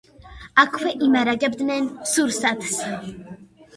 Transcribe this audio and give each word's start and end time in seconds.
აქვე 0.61 0.93
იმარაგებდნენ 1.09 1.91
სურსათს. 2.15 2.77